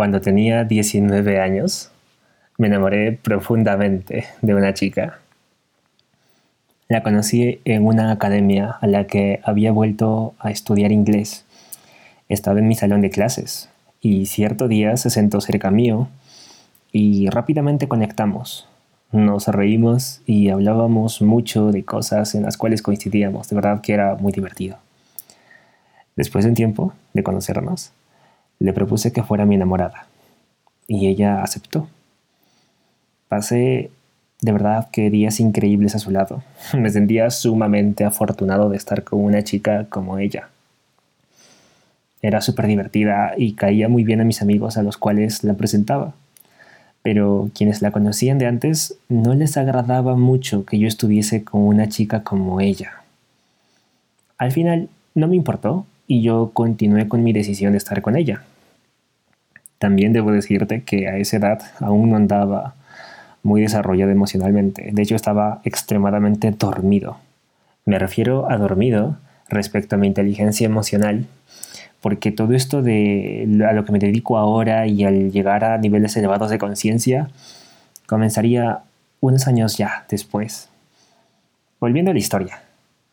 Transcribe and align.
Cuando 0.00 0.22
tenía 0.22 0.64
19 0.64 1.40
años, 1.40 1.90
me 2.56 2.68
enamoré 2.68 3.12
profundamente 3.12 4.24
de 4.40 4.54
una 4.54 4.72
chica. 4.72 5.18
La 6.88 7.02
conocí 7.02 7.60
en 7.66 7.84
una 7.84 8.10
academia 8.10 8.78
a 8.80 8.86
la 8.86 9.06
que 9.06 9.40
había 9.42 9.72
vuelto 9.72 10.32
a 10.38 10.50
estudiar 10.50 10.90
inglés. 10.90 11.44
Estaba 12.30 12.60
en 12.60 12.68
mi 12.68 12.76
salón 12.76 13.02
de 13.02 13.10
clases 13.10 13.68
y 14.00 14.24
cierto 14.24 14.68
día 14.68 14.96
se 14.96 15.10
sentó 15.10 15.42
cerca 15.42 15.70
mío 15.70 16.08
y 16.92 17.28
rápidamente 17.28 17.86
conectamos. 17.86 18.66
Nos 19.12 19.48
reímos 19.48 20.22
y 20.24 20.48
hablábamos 20.48 21.20
mucho 21.20 21.72
de 21.72 21.84
cosas 21.84 22.34
en 22.34 22.44
las 22.44 22.56
cuales 22.56 22.80
coincidíamos. 22.80 23.50
De 23.50 23.56
verdad 23.56 23.82
que 23.82 23.92
era 23.92 24.14
muy 24.14 24.32
divertido. 24.32 24.78
Después 26.16 26.46
de 26.46 26.52
un 26.52 26.56
tiempo 26.56 26.94
de 27.12 27.22
conocernos, 27.22 27.92
le 28.60 28.72
propuse 28.72 29.12
que 29.12 29.22
fuera 29.22 29.46
mi 29.46 29.56
enamorada 29.56 30.06
y 30.86 31.08
ella 31.08 31.42
aceptó. 31.42 31.88
Pasé 33.28 33.90
de 34.40 34.52
verdad 34.52 34.88
que 34.90 35.10
días 35.10 35.40
increíbles 35.40 35.94
a 35.94 35.98
su 35.98 36.10
lado. 36.10 36.42
Me 36.74 36.90
sentía 36.90 37.30
sumamente 37.30 38.04
afortunado 38.04 38.68
de 38.70 38.76
estar 38.76 39.04
con 39.04 39.22
una 39.22 39.42
chica 39.42 39.86
como 39.88 40.18
ella. 40.18 40.48
Era 42.22 42.40
súper 42.40 42.66
divertida 42.66 43.32
y 43.36 43.54
caía 43.54 43.88
muy 43.88 44.04
bien 44.04 44.20
a 44.20 44.24
mis 44.24 44.42
amigos 44.42 44.76
a 44.76 44.82
los 44.82 44.98
cuales 44.98 45.42
la 45.42 45.54
presentaba. 45.54 46.12
Pero 47.02 47.50
quienes 47.54 47.80
la 47.80 47.92
conocían 47.92 48.38
de 48.38 48.46
antes 48.46 48.96
no 49.08 49.34
les 49.34 49.56
agradaba 49.56 50.16
mucho 50.16 50.66
que 50.66 50.78
yo 50.78 50.86
estuviese 50.86 51.44
con 51.44 51.62
una 51.62 51.88
chica 51.88 52.22
como 52.22 52.60
ella. 52.60 52.92
Al 54.36 54.52
final 54.52 54.90
no 55.14 55.28
me 55.28 55.36
importó 55.36 55.86
y 56.06 56.20
yo 56.22 56.50
continué 56.52 57.08
con 57.08 57.22
mi 57.22 57.32
decisión 57.32 57.72
de 57.72 57.78
estar 57.78 58.02
con 58.02 58.16
ella. 58.16 58.42
También 59.80 60.12
debo 60.12 60.30
decirte 60.30 60.82
que 60.82 61.08
a 61.08 61.16
esa 61.16 61.38
edad 61.38 61.62
aún 61.80 62.10
no 62.10 62.16
andaba 62.16 62.74
muy 63.42 63.62
desarrollado 63.62 64.10
emocionalmente. 64.10 64.90
De 64.92 65.00
hecho, 65.00 65.16
estaba 65.16 65.62
extremadamente 65.64 66.50
dormido. 66.50 67.16
Me 67.86 67.98
refiero 67.98 68.50
a 68.50 68.58
dormido 68.58 69.16
respecto 69.48 69.96
a 69.96 69.98
mi 69.98 70.06
inteligencia 70.06 70.66
emocional, 70.66 71.24
porque 72.02 72.30
todo 72.30 72.52
esto 72.52 72.82
de 72.82 73.48
a 73.66 73.72
lo 73.72 73.86
que 73.86 73.92
me 73.92 73.98
dedico 73.98 74.36
ahora 74.36 74.86
y 74.86 75.04
al 75.04 75.32
llegar 75.32 75.64
a 75.64 75.78
niveles 75.78 76.14
elevados 76.14 76.50
de 76.50 76.58
conciencia 76.58 77.30
comenzaría 78.04 78.80
unos 79.20 79.48
años 79.48 79.78
ya 79.78 80.04
después. 80.10 80.68
Volviendo 81.80 82.10
a 82.10 82.14
la 82.14 82.20
historia, 82.20 82.60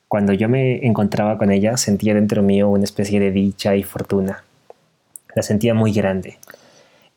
cuando 0.10 0.34
yo 0.34 0.50
me 0.50 0.86
encontraba 0.86 1.38
con 1.38 1.50
ella 1.50 1.78
sentía 1.78 2.14
dentro 2.14 2.44
mío 2.44 2.68
una 2.68 2.84
especie 2.84 3.22
de 3.22 3.32
dicha 3.32 3.74
y 3.78 3.84
fortuna. 3.84 4.44
La 5.34 5.44
sentía 5.44 5.74
muy 5.74 5.94
grande 5.94 6.38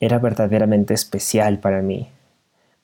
era 0.00 0.18
verdaderamente 0.18 0.94
especial 0.94 1.58
para 1.58 1.82
mí. 1.82 2.08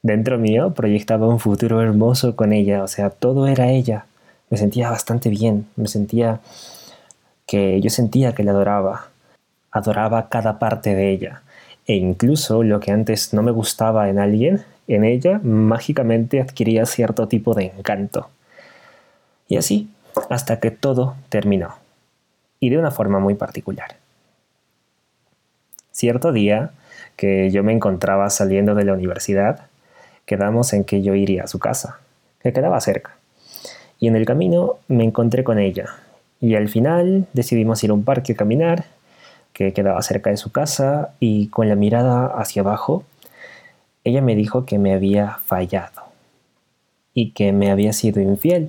Dentro 0.02 0.38
mío 0.38 0.74
proyectaba 0.74 1.26
un 1.26 1.40
futuro 1.40 1.82
hermoso 1.82 2.36
con 2.36 2.52
ella, 2.52 2.82
o 2.82 2.88
sea, 2.88 3.10
todo 3.10 3.48
era 3.48 3.70
ella. 3.70 4.06
Me 4.50 4.58
sentía 4.58 4.90
bastante 4.90 5.30
bien, 5.30 5.66
me 5.74 5.88
sentía 5.88 6.40
que 7.46 7.80
yo 7.80 7.90
sentía 7.90 8.34
que 8.34 8.44
la 8.44 8.52
adoraba, 8.52 9.08
adoraba 9.70 10.28
cada 10.28 10.58
parte 10.58 10.94
de 10.94 11.10
ella, 11.10 11.42
e 11.86 11.94
incluso 11.94 12.62
lo 12.62 12.80
que 12.80 12.92
antes 12.92 13.32
no 13.32 13.42
me 13.42 13.50
gustaba 13.50 14.08
en 14.08 14.18
alguien, 14.18 14.64
en 14.88 15.04
ella 15.04 15.40
mágicamente 15.42 16.40
adquiría 16.40 16.86
cierto 16.86 17.28
tipo 17.28 17.54
de 17.54 17.72
encanto. 17.76 18.28
Y 19.48 19.56
así, 19.56 19.88
hasta 20.28 20.60
que 20.60 20.70
todo 20.70 21.16
terminó, 21.28 21.76
y 22.60 22.70
de 22.70 22.78
una 22.78 22.90
forma 22.90 23.18
muy 23.18 23.34
particular. 23.34 23.96
Cierto 25.92 26.32
día, 26.32 26.72
que 27.16 27.50
yo 27.50 27.64
me 27.64 27.72
encontraba 27.72 28.30
saliendo 28.30 28.74
de 28.74 28.84
la 28.84 28.92
universidad, 28.92 29.66
quedamos 30.26 30.72
en 30.72 30.84
que 30.84 31.02
yo 31.02 31.14
iría 31.14 31.44
a 31.44 31.48
su 31.48 31.58
casa, 31.58 32.00
que 32.40 32.52
quedaba 32.52 32.80
cerca. 32.80 33.16
Y 33.98 34.08
en 34.08 34.16
el 34.16 34.26
camino 34.26 34.76
me 34.88 35.04
encontré 35.04 35.42
con 35.42 35.58
ella. 35.58 35.86
Y 36.40 36.54
al 36.54 36.68
final 36.68 37.26
decidimos 37.32 37.82
ir 37.82 37.90
a 37.90 37.94
un 37.94 38.04
parque 38.04 38.34
a 38.34 38.36
caminar, 38.36 38.84
que 39.52 39.72
quedaba 39.72 40.02
cerca 40.02 40.28
de 40.28 40.36
su 40.36 40.52
casa, 40.52 41.14
y 41.18 41.48
con 41.48 41.68
la 41.68 41.76
mirada 41.76 42.26
hacia 42.26 42.60
abajo, 42.60 43.04
ella 44.04 44.20
me 44.20 44.36
dijo 44.36 44.66
que 44.66 44.78
me 44.78 44.92
había 44.92 45.38
fallado 45.46 46.02
y 47.14 47.30
que 47.30 47.52
me 47.52 47.70
había 47.70 47.94
sido 47.94 48.20
infiel. 48.20 48.68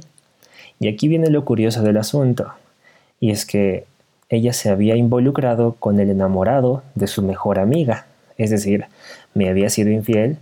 Y 0.79 0.87
aquí 0.87 1.09
viene 1.09 1.29
lo 1.29 1.43
curioso 1.43 1.81
del 1.81 1.97
asunto, 1.97 2.53
y 3.19 3.31
es 3.31 3.45
que 3.45 3.85
ella 4.29 4.53
se 4.53 4.69
había 4.69 4.95
involucrado 4.95 5.73
con 5.73 5.99
el 5.99 6.09
enamorado 6.09 6.83
de 6.95 7.07
su 7.07 7.21
mejor 7.21 7.59
amiga, 7.59 8.05
es 8.37 8.49
decir, 8.49 8.85
me 9.33 9.49
había 9.49 9.69
sido 9.69 9.89
infiel 9.89 10.37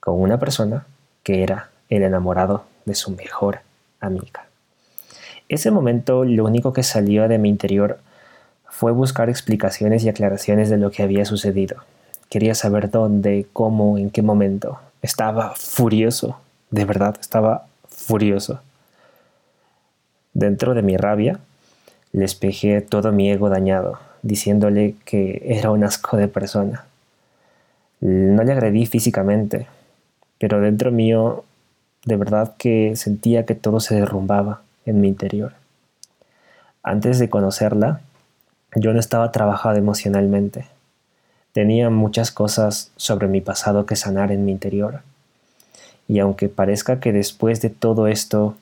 con 0.00 0.20
una 0.20 0.38
persona 0.38 0.86
que 1.22 1.42
era 1.42 1.70
el 1.88 2.02
enamorado 2.02 2.64
de 2.84 2.94
su 2.94 3.10
mejor 3.10 3.60
amiga. 4.00 4.46
Ese 5.48 5.70
momento 5.70 6.24
lo 6.24 6.44
único 6.44 6.72
que 6.72 6.82
salió 6.82 7.28
de 7.28 7.38
mi 7.38 7.48
interior 7.48 7.98
fue 8.68 8.92
buscar 8.92 9.28
explicaciones 9.28 10.04
y 10.04 10.08
aclaraciones 10.08 10.70
de 10.70 10.78
lo 10.78 10.90
que 10.90 11.02
había 11.02 11.24
sucedido. 11.24 11.76
Quería 12.28 12.54
saber 12.54 12.90
dónde, 12.90 13.46
cómo, 13.52 13.98
en 13.98 14.10
qué 14.10 14.22
momento. 14.22 14.78
Estaba 15.02 15.54
furioso, 15.56 16.40
de 16.70 16.84
verdad, 16.84 17.16
estaba 17.20 17.66
furioso. 17.88 18.60
Dentro 20.32 20.74
de 20.74 20.82
mi 20.82 20.96
rabia, 20.96 21.40
le 22.12 22.24
espejé 22.24 22.80
todo 22.80 23.12
mi 23.12 23.30
ego 23.30 23.48
dañado, 23.48 23.98
diciéndole 24.22 24.94
que 25.04 25.42
era 25.44 25.72
un 25.72 25.82
asco 25.82 26.16
de 26.16 26.28
persona, 26.28 26.84
no 28.00 28.42
le 28.42 28.52
agredí 28.52 28.86
físicamente, 28.86 29.66
pero 30.38 30.60
dentro 30.60 30.90
mío 30.90 31.44
de 32.04 32.16
verdad 32.16 32.54
que 32.56 32.96
sentía 32.96 33.44
que 33.44 33.54
todo 33.54 33.80
se 33.80 33.94
derrumbaba 33.94 34.62
en 34.86 35.00
mi 35.00 35.08
interior. 35.08 35.52
Antes 36.82 37.18
de 37.18 37.28
conocerla, 37.28 38.00
yo 38.74 38.92
no 38.92 39.00
estaba 39.00 39.32
trabajado 39.32 39.76
emocionalmente. 39.76 40.66
Tenía 41.52 41.90
muchas 41.90 42.30
cosas 42.30 42.90
sobre 42.96 43.26
mi 43.26 43.40
pasado 43.40 43.84
que 43.84 43.96
sanar 43.96 44.32
en 44.32 44.44
mi 44.44 44.52
interior. 44.52 45.02
Y 46.08 46.20
aunque 46.20 46.48
parezca 46.48 47.00
que 47.00 47.12
después 47.12 47.60
de 47.60 47.70
todo 47.70 48.06
esto 48.06 48.56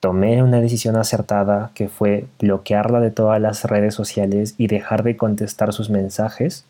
tomé 0.00 0.42
una 0.42 0.60
decisión 0.60 0.96
acertada 0.96 1.70
que 1.74 1.88
fue 1.88 2.26
bloquearla 2.40 3.00
de 3.00 3.10
todas 3.10 3.40
las 3.40 3.64
redes 3.64 3.94
sociales 3.94 4.54
y 4.58 4.66
dejar 4.66 5.02
de 5.02 5.16
contestar 5.16 5.72
sus 5.72 5.90
mensajes, 5.90 6.64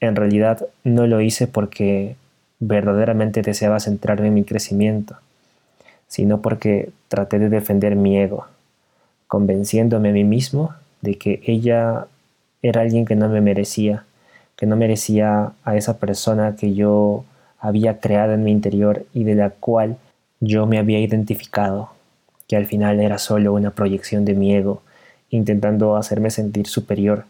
en 0.00 0.16
realidad 0.16 0.66
no 0.84 1.06
lo 1.06 1.20
hice 1.20 1.46
porque 1.46 2.16
verdaderamente 2.58 3.42
deseaba 3.42 3.80
centrarme 3.80 4.28
en 4.28 4.34
mi 4.34 4.44
crecimiento, 4.44 5.16
sino 6.08 6.40
porque 6.40 6.90
traté 7.08 7.38
de 7.38 7.48
defender 7.48 7.96
mi 7.96 8.18
ego, 8.18 8.46
convenciéndome 9.26 10.10
a 10.10 10.12
mí 10.12 10.24
mismo 10.24 10.74
de 11.02 11.16
que 11.16 11.42
ella 11.46 12.06
era 12.62 12.80
alguien 12.80 13.04
que 13.04 13.16
no 13.16 13.28
me 13.28 13.40
merecía, 13.40 14.04
que 14.56 14.66
no 14.66 14.76
merecía 14.76 15.52
a 15.64 15.76
esa 15.76 15.98
persona 15.98 16.56
que 16.56 16.74
yo 16.74 17.24
había 17.58 18.00
creado 18.00 18.32
en 18.32 18.44
mi 18.44 18.52
interior 18.52 19.04
y 19.12 19.24
de 19.24 19.34
la 19.34 19.50
cual 19.50 19.96
yo 20.40 20.66
me 20.66 20.78
había 20.78 21.00
identificado, 21.00 21.90
que 22.48 22.56
al 22.56 22.66
final 22.66 23.00
era 23.00 23.18
solo 23.18 23.52
una 23.52 23.70
proyección 23.70 24.24
de 24.24 24.34
mi 24.34 24.54
ego, 24.54 24.82
intentando 25.30 25.96
hacerme 25.96 26.30
sentir 26.30 26.66
superior 26.66 27.24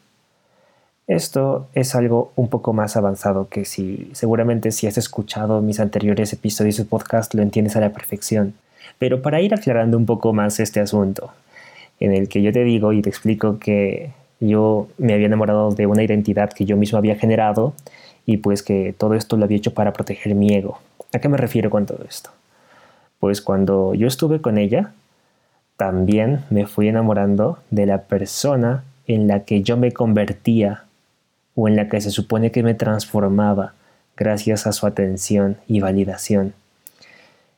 esto 1.07 1.69
es 1.73 1.95
algo 1.95 2.33
un 2.35 2.49
poco 2.49 2.73
más 2.73 2.97
avanzado 2.97 3.49
que 3.49 3.65
si 3.65 4.11
seguramente 4.13 4.73
si 4.73 4.87
has 4.87 4.99
escuchado 4.99 5.63
mis 5.63 5.79
anteriores 5.79 6.33
episodios 6.33 6.77
de 6.77 6.85
podcast 6.85 7.33
lo 7.35 7.43
entiendes 7.43 7.77
a 7.77 7.81
la 7.81 7.93
perfección. 7.93 8.55
Pero 8.99 9.23
para 9.23 9.41
ir 9.41 9.55
aclarando 9.55 9.97
un 9.97 10.07
poco 10.07 10.33
más 10.33 10.59
este 10.59 10.81
asunto, 10.81 11.31
en 12.01 12.13
el 12.13 12.29
que 12.29 12.43
yo 12.43 12.53
te 12.53 12.65
digo 12.65 12.93
y 12.93 13.03
te 13.03 13.09
explico 13.09 13.59
que 13.59 14.11
yo 14.41 14.89
me 14.99 15.15
había 15.15 15.27
enamorado 15.27 15.71
de 15.71 15.87
una 15.87 16.03
identidad 16.03 16.53
que 16.53 16.65
yo 16.65 16.77
mismo 16.77 16.99
había 16.99 17.17
generado 17.17 17.73
y 18.27 18.39
pues 18.39 18.63
que 18.63 18.95
todo 18.97 19.15
esto 19.15 19.37
lo 19.37 19.45
había 19.45 19.59
hecho 19.59 19.75
para 19.75 19.93
proteger 19.93 20.35
mi 20.35 20.55
ego. 20.55 20.81
¿A 21.15 21.21
qué 21.21 21.29
me 21.29 21.37
refiero 21.37 21.71
con 21.71 21.87
todo 21.87 22.05
esto? 22.09 22.31
Pues 23.21 23.41
cuando 23.41 23.95
yo 23.95 24.09
estuve 24.09 24.41
con 24.41 24.59
ella, 24.59 24.93
también 25.77 26.45
me 26.51 26.67
fui 26.67 26.89
enamorando 26.89 27.59
de 27.71 27.87
la 27.87 28.03
persona 28.03 28.85
en 29.07 29.29
la 29.29 29.45
que 29.45 29.63
yo 29.63 29.77
me 29.77 29.93
convertía 29.93 30.86
o 31.57 31.67
en 31.67 31.75
la 31.75 31.89
que 31.89 32.01
se 32.01 32.11
supone 32.11 32.53
que 32.53 32.63
me 32.63 32.75
transformaba 32.75 33.73
gracias 34.17 34.67
a 34.67 34.73
su 34.73 34.87
atención 34.87 35.57
y 35.67 35.81
validación. 35.81 36.55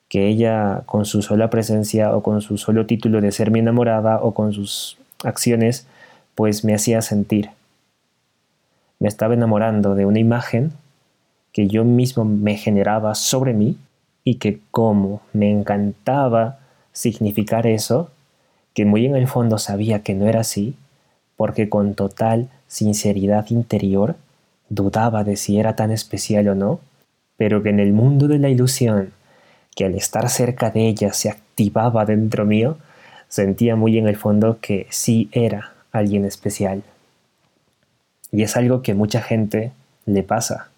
Que 0.09 0.29
ella 0.29 0.83
con 0.87 1.05
su 1.05 1.21
sola 1.21 1.51
presencia 1.51 2.17
o 2.17 2.23
con 2.23 2.41
su 2.41 2.57
solo 2.57 2.87
título 2.87 3.21
de 3.21 3.33
ser 3.33 3.51
mi 3.51 3.59
enamorada 3.59 4.21
o 4.23 4.33
con 4.33 4.55
sus 4.55 4.97
acciones, 5.25 5.87
pues 6.35 6.65
me 6.65 6.75
hacía 6.75 7.03
sentir. 7.03 7.51
Me 9.01 9.09
estaba 9.09 9.35
enamorando 9.35 9.95
de 9.95 10.07
una 10.07 10.21
imagen 10.21 10.73
que 11.53 11.67
yo 11.67 11.85
mismo 11.85 12.25
me 12.25 12.57
generaba 12.57 13.15
sobre 13.17 13.53
mí 13.53 13.77
y 14.25 14.37
que 14.37 14.61
como 14.71 15.23
me 15.33 15.51
encantaba 15.51 16.59
significar 16.93 17.67
eso, 17.67 18.11
que 18.75 18.85
muy 18.85 19.07
en 19.07 19.17
el 19.17 19.27
fondo 19.27 19.59
sabía 19.59 20.03
que 20.03 20.15
no 20.15 20.27
era 20.27 20.41
así, 20.41 20.77
porque 21.37 21.69
con 21.69 21.95
total 21.95 22.49
sinceridad 22.69 23.51
interior, 23.51 24.17
dudaba 24.69 25.25
de 25.25 25.37
si 25.37 25.59
era 25.59 25.75
tan 25.75 25.91
especial 25.91 26.49
o 26.49 26.55
no, 26.55 26.81
pero 27.37 27.63
que 27.63 27.71
en 27.71 27.81
el 27.81 27.93
mundo 27.93 28.29
de 28.29 28.39
la 28.39 28.49
ilusión, 28.49 29.13
que 29.75 29.85
al 29.85 29.95
estar 29.95 30.29
cerca 30.29 30.71
de 30.71 30.87
ella 30.87 31.13
se 31.13 31.31
activaba 31.31 32.05
dentro 32.05 32.45
mío, 32.45 32.79
sentía 33.29 33.77
muy 33.77 33.99
en 33.99 34.07
el 34.09 34.17
fondo 34.17 34.59
que 34.61 34.87
sí 34.91 35.29
era 35.33 35.73
alguien 35.93 36.25
especial. 36.25 36.83
Y 38.31 38.43
es 38.43 38.57
algo 38.57 38.83
que 38.83 38.95
mucha 38.95 39.23
gente 39.23 39.73
le 40.05 40.23
pasa. 40.23 40.69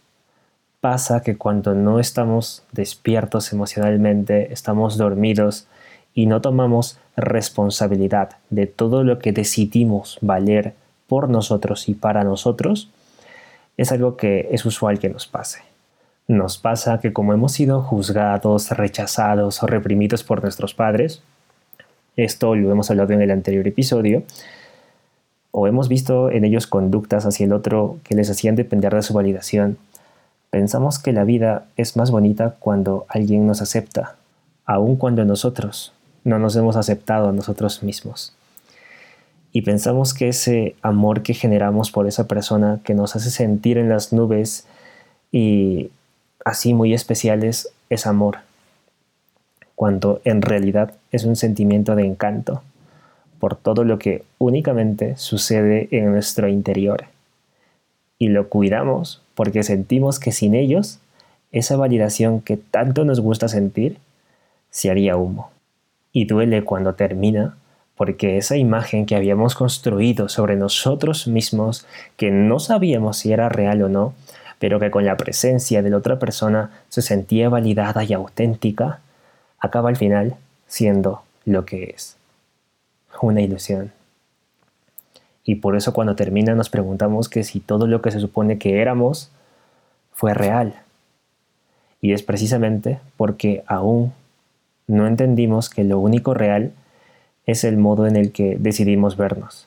Pasa 0.80 1.22
que 1.22 1.36
cuando 1.36 1.74
no 1.74 1.98
estamos 2.00 2.62
despiertos 2.72 3.52
emocionalmente, 3.52 4.52
estamos 4.52 4.96
dormidos 4.96 5.66
y 6.14 6.26
no 6.26 6.40
tomamos 6.40 6.98
responsabilidad 7.16 8.36
de 8.50 8.66
todo 8.66 9.04
lo 9.04 9.18
que 9.18 9.32
decidimos 9.32 10.18
valer 10.20 10.74
por 11.10 11.28
nosotros 11.28 11.88
y 11.88 11.94
para 11.94 12.22
nosotros, 12.22 12.88
es 13.76 13.90
algo 13.90 14.16
que 14.16 14.48
es 14.52 14.64
usual 14.64 15.00
que 15.00 15.08
nos 15.08 15.26
pase. 15.26 15.62
Nos 16.28 16.56
pasa 16.56 17.00
que 17.00 17.12
como 17.12 17.32
hemos 17.32 17.50
sido 17.50 17.82
juzgados, 17.82 18.70
rechazados 18.70 19.60
o 19.64 19.66
reprimidos 19.66 20.22
por 20.22 20.40
nuestros 20.40 20.72
padres, 20.72 21.20
esto 22.14 22.54
lo 22.54 22.70
hemos 22.70 22.90
hablado 22.90 23.12
en 23.12 23.22
el 23.22 23.32
anterior 23.32 23.66
episodio, 23.66 24.22
o 25.50 25.66
hemos 25.66 25.88
visto 25.88 26.30
en 26.30 26.44
ellos 26.44 26.68
conductas 26.68 27.26
hacia 27.26 27.46
el 27.46 27.52
otro 27.52 27.98
que 28.04 28.14
les 28.14 28.30
hacían 28.30 28.54
depender 28.54 28.94
de 28.94 29.02
su 29.02 29.12
validación, 29.12 29.78
pensamos 30.50 31.00
que 31.00 31.12
la 31.12 31.24
vida 31.24 31.64
es 31.76 31.96
más 31.96 32.12
bonita 32.12 32.54
cuando 32.60 33.04
alguien 33.08 33.48
nos 33.48 33.62
acepta, 33.62 34.14
aun 34.64 34.94
cuando 34.94 35.24
nosotros 35.24 35.92
no 36.22 36.38
nos 36.38 36.54
hemos 36.54 36.76
aceptado 36.76 37.30
a 37.30 37.32
nosotros 37.32 37.82
mismos. 37.82 38.36
Y 39.52 39.62
pensamos 39.62 40.14
que 40.14 40.28
ese 40.28 40.76
amor 40.82 41.22
que 41.22 41.34
generamos 41.34 41.90
por 41.90 42.06
esa 42.06 42.28
persona 42.28 42.80
que 42.84 42.94
nos 42.94 43.16
hace 43.16 43.30
sentir 43.30 43.78
en 43.78 43.88
las 43.88 44.12
nubes 44.12 44.66
y 45.32 45.90
así 46.44 46.72
muy 46.74 46.94
especiales 46.94 47.70
es 47.88 48.06
amor, 48.06 48.38
cuando 49.74 50.20
en 50.24 50.42
realidad 50.42 50.94
es 51.10 51.24
un 51.24 51.36
sentimiento 51.36 51.96
de 51.96 52.06
encanto 52.06 52.62
por 53.40 53.56
todo 53.56 53.84
lo 53.84 53.98
que 53.98 54.22
únicamente 54.38 55.16
sucede 55.16 55.88
en 55.90 56.12
nuestro 56.12 56.46
interior. 56.48 57.06
Y 58.18 58.28
lo 58.28 58.48
cuidamos 58.48 59.22
porque 59.34 59.62
sentimos 59.62 60.20
que 60.20 60.30
sin 60.30 60.54
ellos, 60.54 61.00
esa 61.50 61.76
validación 61.76 62.42
que 62.42 62.58
tanto 62.58 63.04
nos 63.04 63.20
gusta 63.20 63.48
sentir, 63.48 63.96
se 64.70 64.90
haría 64.90 65.16
humo. 65.16 65.50
Y 66.12 66.26
duele 66.26 66.62
cuando 66.62 66.94
termina 66.94 67.56
porque 68.00 68.38
esa 68.38 68.56
imagen 68.56 69.04
que 69.04 69.14
habíamos 69.14 69.54
construido 69.54 70.30
sobre 70.30 70.56
nosotros 70.56 71.26
mismos, 71.26 71.86
que 72.16 72.30
no 72.30 72.58
sabíamos 72.58 73.18
si 73.18 73.30
era 73.30 73.50
real 73.50 73.82
o 73.82 73.90
no, 73.90 74.14
pero 74.58 74.80
que 74.80 74.90
con 74.90 75.04
la 75.04 75.18
presencia 75.18 75.82
de 75.82 75.90
la 75.90 75.98
otra 75.98 76.18
persona 76.18 76.70
se 76.88 77.02
sentía 77.02 77.50
validada 77.50 78.02
y 78.02 78.14
auténtica, 78.14 79.00
acaba 79.58 79.90
al 79.90 79.98
final 79.98 80.36
siendo 80.66 81.24
lo 81.44 81.66
que 81.66 81.92
es 81.94 82.16
una 83.20 83.42
ilusión. 83.42 83.92
Y 85.44 85.56
por 85.56 85.76
eso 85.76 85.92
cuando 85.92 86.16
termina 86.16 86.54
nos 86.54 86.70
preguntamos 86.70 87.28
que 87.28 87.44
si 87.44 87.60
todo 87.60 87.86
lo 87.86 88.00
que 88.00 88.12
se 88.12 88.20
supone 88.20 88.56
que 88.56 88.80
éramos 88.80 89.30
fue 90.14 90.32
real. 90.32 90.74
Y 92.00 92.14
es 92.14 92.22
precisamente 92.22 92.98
porque 93.18 93.62
aún 93.66 94.14
no 94.86 95.06
entendimos 95.06 95.68
que 95.68 95.84
lo 95.84 95.98
único 95.98 96.32
real 96.32 96.72
es 97.46 97.64
el 97.64 97.76
modo 97.76 98.06
en 98.06 98.16
el 98.16 98.32
que 98.32 98.56
decidimos 98.58 99.16
vernos. 99.16 99.66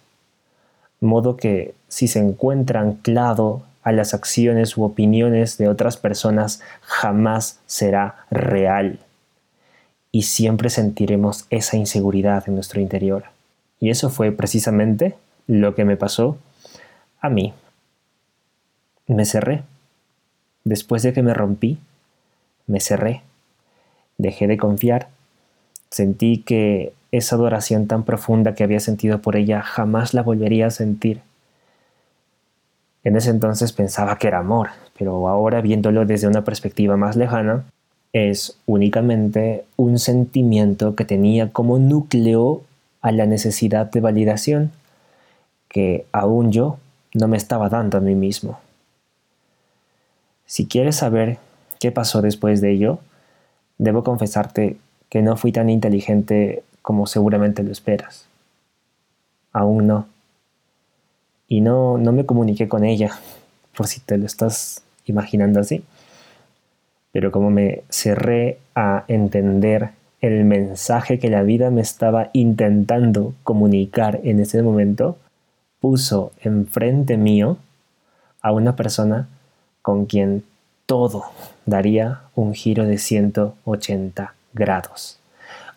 Modo 0.99 1.35
que 1.35 1.73
si 1.87 2.07
se 2.07 2.19
encuentra 2.19 2.81
anclado 2.81 3.63
a 3.83 3.91
las 3.91 4.13
acciones 4.13 4.77
u 4.77 4.83
opiniones 4.83 5.57
de 5.57 5.67
otras 5.67 5.97
personas 5.97 6.61
jamás 6.81 7.59
será 7.65 8.25
real. 8.31 8.99
Y 10.11 10.23
siempre 10.23 10.69
sentiremos 10.69 11.45
esa 11.49 11.75
inseguridad 11.75 12.43
en 12.47 12.55
nuestro 12.55 12.79
interior. 12.79 13.25
Y 13.79 13.89
eso 13.89 14.09
fue 14.09 14.31
precisamente 14.31 15.15
lo 15.47 15.75
que 15.75 15.85
me 15.85 15.97
pasó 15.97 16.37
a 17.19 17.29
mí. 17.29 17.53
Me 19.07 19.25
cerré. 19.25 19.63
Después 20.63 21.03
de 21.03 21.11
que 21.11 21.23
me 21.23 21.33
rompí, 21.33 21.79
me 22.67 22.79
cerré. 22.79 23.21
Dejé 24.17 24.47
de 24.47 24.57
confiar. 24.57 25.09
Sentí 25.89 26.37
que 26.37 26.93
esa 27.13 27.35
adoración 27.35 27.85
tan 27.85 28.03
profunda 28.03 28.55
que 28.55 28.63
había 28.63 28.79
sentido 28.79 29.21
por 29.21 29.35
ella 29.35 29.61
jamás 29.61 30.15
la 30.15 30.23
volvería 30.23 30.65
a 30.65 30.71
sentir. 30.71 31.21
En 33.03 33.15
ese 33.15 33.29
entonces 33.29 33.71
pensaba 33.71 34.17
que 34.17 34.27
era 34.27 34.39
amor, 34.39 34.69
pero 34.97 35.27
ahora 35.29 35.61
viéndolo 35.61 36.05
desde 36.05 36.27
una 36.27 36.43
perspectiva 36.43 36.97
más 36.97 37.15
lejana, 37.15 37.65
es 38.13 38.57
únicamente 38.65 39.63
un 39.75 39.99
sentimiento 39.99 40.95
que 40.95 41.05
tenía 41.05 41.51
como 41.51 41.77
núcleo 41.77 42.63
a 43.01 43.11
la 43.11 43.27
necesidad 43.27 43.91
de 43.91 43.99
validación 43.99 44.71
que 45.67 46.07
aún 46.13 46.51
yo 46.51 46.79
no 47.13 47.27
me 47.27 47.37
estaba 47.37 47.69
dando 47.69 47.99
a 47.99 48.01
mí 48.01 48.15
mismo. 48.15 48.59
Si 50.47 50.65
quieres 50.65 50.95
saber 50.95 51.37
qué 51.79 51.91
pasó 51.91 52.23
después 52.23 52.59
de 52.59 52.71
ello, 52.71 52.97
debo 53.77 54.03
confesarte 54.03 54.77
que 55.09 55.21
no 55.21 55.37
fui 55.37 55.51
tan 55.51 55.69
inteligente 55.69 56.63
como 56.83 57.07
seguramente 57.07 57.63
lo 57.63 57.71
esperas. 57.71 58.27
Aún 59.51 59.87
no. 59.87 60.05
Y 61.47 61.61
no, 61.61 61.97
no 61.97 62.11
me 62.11 62.27
comuniqué 62.27 62.67
con 62.67 62.83
ella, 62.83 63.17
por 63.75 63.87
si 63.87 63.99
te 64.01 64.19
lo 64.19 64.27
estás 64.27 64.83
imaginando 65.05 65.59
así. 65.59 65.83
Pero 67.11 67.31
como 67.31 67.49
me 67.49 67.83
cerré 67.89 68.59
a 68.75 69.05
entender 69.07 69.91
el 70.21 70.45
mensaje 70.45 71.19
que 71.19 71.29
la 71.29 71.41
vida 71.43 71.71
me 71.71 71.81
estaba 71.81 72.29
intentando 72.33 73.33
comunicar 73.43 74.19
en 74.23 74.39
ese 74.39 74.61
momento, 74.61 75.17
puso 75.79 76.31
enfrente 76.41 77.17
mío 77.17 77.57
a 78.41 78.51
una 78.51 78.75
persona 78.75 79.27
con 79.81 80.05
quien 80.05 80.43
todo 80.85 81.25
daría 81.65 82.21
un 82.35 82.53
giro 82.53 82.85
de 82.85 82.97
180 82.97 84.33
grados. 84.53 85.19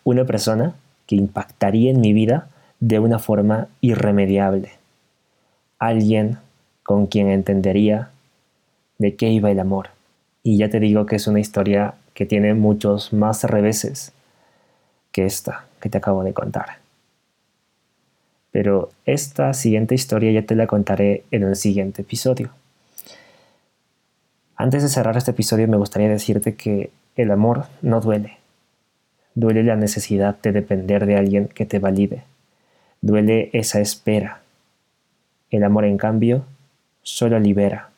Una 0.05 0.25
persona 0.25 0.75
que 1.07 1.17
impactaría 1.17 1.91
en 1.91 2.01
mi 2.01 2.13
vida 2.13 2.49
de 2.81 2.99
una 2.99 3.19
forma 3.19 3.69
irremediable. 3.81 4.73
Alguien 5.79 6.39
con 6.83 7.07
quien 7.07 7.29
entendería 7.29 8.11
de 8.99 9.17
qué 9.17 9.29
iba 9.31 9.51
el 9.51 9.61
amor. 9.61 9.89
Y 10.43 10.59
ya 10.59 10.69
te 10.69 10.81
digo 10.81 11.07
que 11.07 11.17
es 11.17 11.27
una 11.27 11.41
historia 11.41 11.95
que 12.15 12.27
tiene 12.27 12.55
muchos 12.55 13.13
más 13.13 13.45
reveses 13.45 14.13
que 15.13 15.27
esta 15.27 15.67
que 15.81 15.89
te 15.89 15.99
acabo 15.99 16.25
de 16.25 16.33
contar. 16.33 16.79
Pero 18.53 18.91
esta 19.05 19.53
siguiente 19.53 19.95
historia 19.95 20.33
ya 20.33 20.47
te 20.47 20.55
la 20.55 20.67
contaré 20.67 21.25
en 21.31 21.45
un 21.45 21.57
siguiente 21.57 22.03
episodio. 22.03 22.51
Antes 24.57 24.83
de 24.83 24.89
cerrar 24.89 25.17
este 25.17 25.33
episodio 25.33 25.69
me 25.69 25.77
gustaría 25.77 26.09
decirte 26.09 26.55
que 26.55 26.91
el 27.17 27.31
amor 27.31 27.67
no 27.83 28.01
duele. 28.01 28.39
Duele 29.37 29.63
la 29.63 29.77
necesidad 29.77 30.35
de 30.41 30.51
depender 30.51 31.05
de 31.05 31.17
alguien 31.17 31.47
que 31.47 31.67
te 31.67 31.79
valide. 31.79 32.25
Duele 33.03 33.51
esa 33.53 33.81
espera. 33.81 34.41
El 35.51 35.63
amor, 35.63 35.85
en 35.85 35.99
cambio, 35.99 36.47
solo 37.03 37.39
libera. 37.39 37.91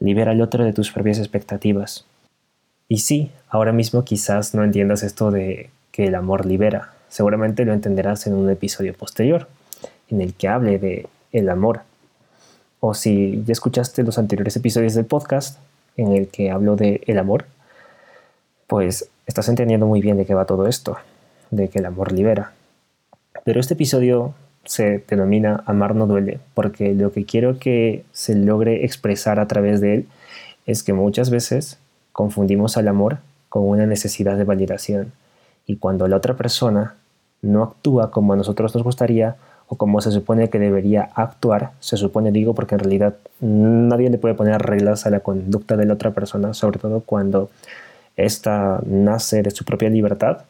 Libera 0.00 0.32
al 0.32 0.42
otro 0.42 0.64
de 0.64 0.72
tus 0.72 0.90
propias 0.90 1.18
expectativas. 1.18 2.04
Y 2.88 2.98
sí, 2.98 3.30
ahora 3.48 3.72
mismo 3.72 4.04
quizás 4.04 4.56
no 4.56 4.64
entiendas 4.64 5.04
esto 5.04 5.30
de 5.30 5.70
que 5.92 6.06
el 6.06 6.16
amor 6.16 6.46
libera. 6.46 6.94
Seguramente 7.08 7.64
lo 7.64 7.72
entenderás 7.72 8.26
en 8.26 8.34
un 8.34 8.50
episodio 8.50 8.94
posterior, 8.94 9.46
en 10.08 10.20
el 10.20 10.34
que 10.34 10.48
hable 10.48 10.80
de 10.80 11.06
el 11.30 11.48
amor. 11.48 11.82
O 12.80 12.92
si 12.94 13.44
ya 13.46 13.52
escuchaste 13.52 14.02
los 14.02 14.18
anteriores 14.18 14.56
episodios 14.56 14.94
del 14.94 15.06
podcast, 15.06 15.60
en 15.96 16.12
el 16.12 16.26
que 16.26 16.50
hablo 16.50 16.74
de 16.74 17.02
el 17.06 17.18
amor, 17.18 17.46
pues 18.66 19.08
estás 19.28 19.48
entendiendo 19.48 19.86
muy 19.86 20.00
bien 20.00 20.16
de 20.16 20.24
qué 20.24 20.34
va 20.34 20.46
todo 20.46 20.66
esto, 20.66 20.96
de 21.50 21.68
que 21.68 21.78
el 21.78 21.86
amor 21.86 22.12
libera. 22.12 22.52
Pero 23.44 23.60
este 23.60 23.74
episodio 23.74 24.34
se 24.64 25.04
denomina 25.06 25.62
Amar 25.66 25.94
no 25.94 26.06
duele, 26.06 26.40
porque 26.54 26.94
lo 26.94 27.12
que 27.12 27.24
quiero 27.24 27.58
que 27.58 28.04
se 28.12 28.34
logre 28.34 28.84
expresar 28.84 29.38
a 29.38 29.46
través 29.46 29.80
de 29.80 29.94
él 29.94 30.08
es 30.66 30.82
que 30.82 30.94
muchas 30.94 31.30
veces 31.30 31.78
confundimos 32.12 32.76
al 32.76 32.88
amor 32.88 33.18
con 33.48 33.68
una 33.68 33.86
necesidad 33.86 34.36
de 34.36 34.44
validación 34.44 35.12
y 35.66 35.76
cuando 35.76 36.08
la 36.08 36.16
otra 36.16 36.34
persona 36.34 36.94
no 37.42 37.62
actúa 37.62 38.10
como 38.10 38.32
a 38.32 38.36
nosotros 38.36 38.74
nos 38.74 38.82
gustaría 38.82 39.36
o 39.68 39.76
como 39.76 40.00
se 40.00 40.10
supone 40.10 40.48
que 40.48 40.58
debería 40.58 41.10
actuar, 41.14 41.72
se 41.80 41.98
supone 41.98 42.32
digo 42.32 42.54
porque 42.54 42.74
en 42.74 42.80
realidad 42.80 43.16
nadie 43.40 44.08
le 44.08 44.16
puede 44.16 44.34
poner 44.34 44.60
reglas 44.62 45.06
a 45.06 45.10
la 45.10 45.20
conducta 45.20 45.76
de 45.76 45.84
la 45.84 45.94
otra 45.94 46.12
persona, 46.12 46.54
sobre 46.54 46.78
todo 46.78 47.00
cuando 47.00 47.50
ésta 48.18 48.80
nace 48.84 49.42
de 49.42 49.50
su 49.50 49.64
propia 49.64 49.88
libertad, 49.88 50.42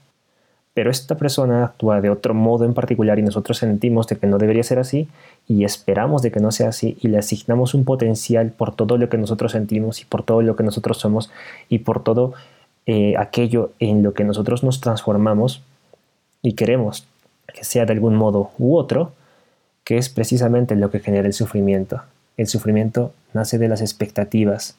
pero 0.74 0.90
esta 0.90 1.16
persona 1.16 1.64
actúa 1.64 2.00
de 2.00 2.10
otro 2.10 2.34
modo 2.34 2.64
en 2.64 2.72
particular 2.72 3.18
y 3.18 3.22
nosotros 3.22 3.58
sentimos 3.58 4.06
de 4.06 4.16
que 4.16 4.26
no 4.26 4.38
debería 4.38 4.62
ser 4.62 4.78
así 4.78 5.08
y 5.48 5.64
esperamos 5.64 6.22
de 6.22 6.30
que 6.30 6.40
no 6.40 6.52
sea 6.52 6.68
así 6.68 6.96
y 7.00 7.08
le 7.08 7.18
asignamos 7.18 7.74
un 7.74 7.84
potencial 7.84 8.50
por 8.50 8.74
todo 8.74 8.96
lo 8.96 9.08
que 9.08 9.18
nosotros 9.18 9.52
sentimos 9.52 10.00
y 10.00 10.04
por 10.04 10.22
todo 10.22 10.42
lo 10.42 10.54
que 10.54 10.62
nosotros 10.62 10.98
somos 10.98 11.32
y 11.68 11.80
por 11.80 12.04
todo 12.04 12.34
eh, 12.86 13.14
aquello 13.18 13.72
en 13.80 14.02
lo 14.02 14.14
que 14.14 14.24
nosotros 14.24 14.62
nos 14.62 14.80
transformamos 14.80 15.62
y 16.42 16.52
queremos 16.52 17.06
que 17.52 17.64
sea 17.64 17.84
de 17.84 17.92
algún 17.92 18.14
modo 18.14 18.50
u 18.58 18.76
otro, 18.76 19.12
que 19.84 19.98
es 19.98 20.08
precisamente 20.08 20.76
lo 20.76 20.90
que 20.90 21.00
genera 21.00 21.26
el 21.26 21.32
sufrimiento. 21.32 22.02
El 22.36 22.46
sufrimiento 22.46 23.12
nace 23.34 23.58
de 23.58 23.68
las 23.68 23.80
expectativas 23.80 24.76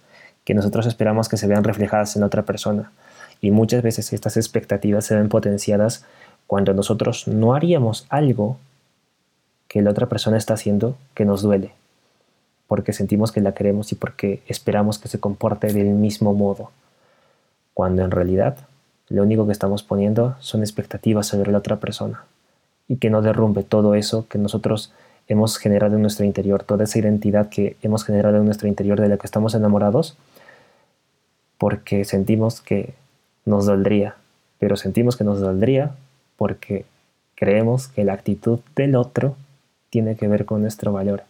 que 0.49 0.55
nosotros 0.55 0.87
esperamos 0.87 1.29
que 1.29 1.37
se 1.37 1.45
vean 1.45 1.63
reflejadas 1.63 2.15
en 2.15 2.23
otra 2.23 2.41
persona. 2.41 2.91
Y 3.39 3.51
muchas 3.51 3.83
veces 3.83 4.13
estas 4.13 4.35
expectativas 4.35 5.05
se 5.05 5.15
ven 5.15 5.29
potenciadas 5.29 6.05
cuando 6.47 6.73
nosotros 6.73 7.27
no 7.27 7.53
haríamos 7.53 8.07
algo 8.09 8.57
que 9.67 9.83
la 9.83 9.91
otra 9.91 10.09
persona 10.09 10.37
está 10.37 10.55
haciendo 10.55 10.97
que 11.13 11.23
nos 11.23 11.43
duele, 11.43 11.73
porque 12.65 12.93
sentimos 12.93 13.31
que 13.31 13.41
la 13.41 13.51
queremos 13.51 13.91
y 13.91 13.95
porque 13.95 14.41
esperamos 14.47 14.97
que 14.97 15.07
se 15.07 15.19
comporte 15.19 15.71
del 15.71 15.89
mismo 15.89 16.33
modo, 16.33 16.71
cuando 17.75 18.01
en 18.01 18.09
realidad 18.09 18.57
lo 19.07 19.21
único 19.21 19.45
que 19.45 19.51
estamos 19.51 19.83
poniendo 19.83 20.35
son 20.39 20.61
expectativas 20.61 21.27
sobre 21.27 21.51
la 21.51 21.59
otra 21.59 21.75
persona 21.75 22.23
y 22.87 22.95
que 22.95 23.11
no 23.11 23.21
derrumbe 23.21 23.61
todo 23.61 23.93
eso 23.93 24.25
que 24.27 24.39
nosotros 24.39 24.93
hemos 25.27 25.59
generado 25.59 25.97
en 25.97 26.01
nuestro 26.01 26.25
interior, 26.25 26.63
toda 26.63 26.85
esa 26.85 26.97
identidad 26.97 27.49
que 27.49 27.77
hemos 27.83 28.03
generado 28.03 28.37
en 28.37 28.45
nuestro 28.45 28.67
interior 28.67 28.99
de 28.99 29.09
la 29.09 29.17
que 29.17 29.27
estamos 29.27 29.53
enamorados, 29.53 30.17
porque 31.59 32.05
sentimos 32.05 32.61
que 32.61 32.95
nos 33.45 33.67
doldría, 33.67 34.15
pero 34.57 34.77
sentimos 34.77 35.15
que 35.17 35.23
nos 35.23 35.39
doldría 35.39 35.91
porque 36.37 36.85
creemos 37.35 37.89
que 37.89 38.03
la 38.03 38.13
actitud 38.13 38.61
del 38.75 38.95
otro 38.95 39.35
tiene 39.89 40.15
que 40.15 40.27
ver 40.27 40.45
con 40.45 40.61
nuestro 40.61 40.93
valor, 40.93 41.23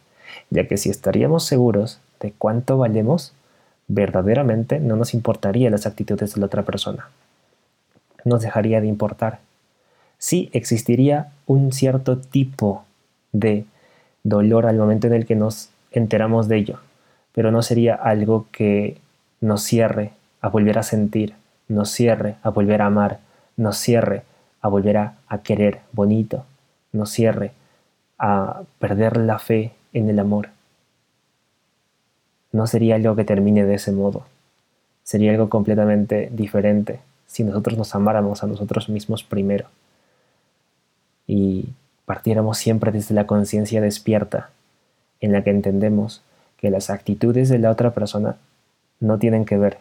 ya 0.49 0.67
que 0.67 0.77
si 0.77 0.89
estaríamos 0.89 1.43
seguros 1.45 1.99
de 2.19 2.31
cuánto 2.31 2.77
valemos, 2.77 3.33
verdaderamente 3.87 4.79
no 4.79 4.95
nos 4.95 5.13
importaría 5.13 5.71
las 5.71 5.87
actitudes 5.87 6.35
de 6.35 6.39
la 6.39 6.45
otra 6.45 6.63
persona. 6.63 7.09
Nos 8.23 8.41
dejaría 8.41 8.81
de 8.81 8.87
importar. 8.87 9.39
Sí 10.19 10.49
existiría 10.53 11.31
un 11.47 11.71
cierto 11.71 12.19
tipo 12.19 12.83
de 13.31 13.65
dolor 14.23 14.67
al 14.67 14.77
momento 14.77 15.07
en 15.07 15.13
el 15.13 15.25
que 15.25 15.35
nos 15.35 15.69
enteramos 15.91 16.47
de 16.47 16.57
ello, 16.57 16.79
pero 17.33 17.51
no 17.51 17.63
sería 17.63 17.95
algo 17.95 18.45
que 18.51 18.97
nos 19.41 19.63
cierre 19.63 20.11
a 20.41 20.49
volver 20.49 20.77
a 20.77 20.83
sentir 20.83 21.35
nos 21.69 21.91
cierre 21.91 22.35
a 22.43 22.49
volver 22.49 22.81
a 22.81 22.87
amar, 22.87 23.19
nos 23.55 23.77
cierre 23.77 24.23
a 24.59 24.67
volver 24.67 24.97
a, 24.97 25.13
querer 25.43 25.79
bonito, 25.93 26.43
nos 26.91 27.11
cierre 27.11 27.53
a 28.17 28.63
perder 28.79 29.15
la 29.15 29.39
fe 29.39 29.71
en 29.93 30.09
el 30.09 30.19
amor. 30.19 30.49
No 32.51 32.67
sería 32.67 32.95
algo 32.95 33.15
que 33.15 33.23
termine 33.23 33.63
de 33.63 33.75
ese 33.75 33.91
modo. 33.91 34.25
Sería 35.03 35.31
algo 35.31 35.49
completamente 35.49 36.29
diferente 36.33 36.99
si 37.27 37.43
nosotros 37.43 37.77
nos 37.77 37.95
amáramos 37.95 38.43
a 38.43 38.47
nosotros 38.47 38.89
mismos 38.89 39.23
primero 39.23 39.67
y 41.27 41.69
partiéramos 42.05 42.57
siempre 42.57 42.91
desde 42.91 43.13
la 43.13 43.27
conciencia 43.27 43.81
despierta, 43.81 44.49
en 45.21 45.31
la 45.31 45.43
que 45.43 45.51
entendemos 45.51 46.23
que 46.57 46.71
las 46.71 46.89
actitudes 46.89 47.49
de 47.49 47.59
la 47.59 47.69
otra 47.69 47.91
persona 47.91 48.37
no 48.99 49.19
tienen 49.19 49.45
que 49.45 49.57
ver 49.57 49.77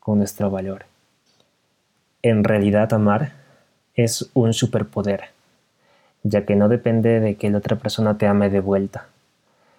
con 0.00 0.18
nuestro 0.18 0.50
valor. 0.50 0.84
En 2.22 2.44
realidad 2.44 2.92
amar 2.92 3.32
es 3.94 4.28
un 4.34 4.52
superpoder, 4.52 5.24
ya 6.22 6.44
que 6.44 6.56
no 6.56 6.68
depende 6.68 7.20
de 7.20 7.36
que 7.36 7.50
la 7.50 7.58
otra 7.58 7.76
persona 7.76 8.18
te 8.18 8.26
ame 8.26 8.50
de 8.50 8.60
vuelta. 8.60 9.06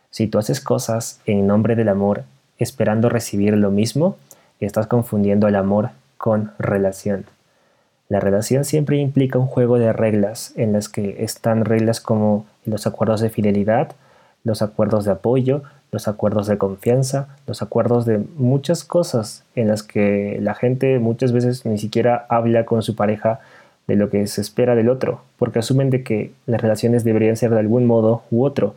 Si 0.09 0.27
tú 0.27 0.39
haces 0.39 0.61
cosas 0.61 1.19
en 1.25 1.47
nombre 1.47 1.75
del 1.75 1.89
amor 1.89 2.23
esperando 2.57 3.09
recibir 3.09 3.57
lo 3.57 3.71
mismo, 3.71 4.17
estás 4.59 4.87
confundiendo 4.87 5.47
el 5.47 5.55
amor 5.55 5.89
con 6.17 6.51
relación. 6.59 7.25
La 8.09 8.19
relación 8.19 8.65
siempre 8.65 8.97
implica 8.97 9.39
un 9.39 9.47
juego 9.47 9.79
de 9.79 9.93
reglas 9.93 10.53
en 10.55 10.73
las 10.73 10.89
que 10.89 11.23
están 11.23 11.65
reglas 11.65 12.01
como 12.01 12.45
los 12.65 12.85
acuerdos 12.85 13.21
de 13.21 13.29
fidelidad, 13.29 13.93
los 14.43 14.61
acuerdos 14.61 15.05
de 15.05 15.11
apoyo, 15.11 15.63
los 15.91 16.07
acuerdos 16.07 16.47
de 16.47 16.57
confianza, 16.57 17.27
los 17.47 17.61
acuerdos 17.61 18.05
de 18.05 18.23
muchas 18.37 18.83
cosas 18.83 19.43
en 19.55 19.67
las 19.67 19.83
que 19.83 20.37
la 20.41 20.55
gente 20.55 20.99
muchas 20.99 21.33
veces 21.33 21.65
ni 21.65 21.77
siquiera 21.77 22.25
habla 22.29 22.65
con 22.65 22.81
su 22.81 22.95
pareja 22.95 23.41
de 23.87 23.95
lo 23.97 24.09
que 24.09 24.25
se 24.27 24.39
espera 24.39 24.75
del 24.75 24.89
otro, 24.89 25.21
porque 25.37 25.59
asumen 25.59 25.89
de 25.89 26.03
que 26.03 26.31
las 26.45 26.61
relaciones 26.61 27.03
deberían 27.03 27.35
ser 27.35 27.51
de 27.51 27.59
algún 27.59 27.85
modo 27.85 28.23
u 28.31 28.45
otro, 28.45 28.75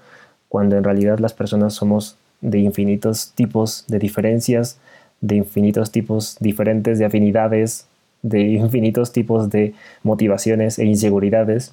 cuando 0.49 0.77
en 0.77 0.85
realidad 0.85 1.21
las 1.21 1.35
personas 1.35 1.75
somos 1.75 2.17
de 2.41 2.59
infinitos 2.59 3.33
tipos 3.35 3.85
de 3.87 3.99
diferencias, 4.01 4.79
de 5.21 5.37
infinitos 5.37 5.93
tipos 5.93 6.37
diferentes 6.41 6.99
de 6.99 7.05
afinidades, 7.05 7.87
de 8.23 8.41
infinitos 8.41 9.13
tipos 9.13 9.51
de 9.51 9.75
motivaciones 10.03 10.79
e 10.79 10.85
inseguridades, 10.85 11.73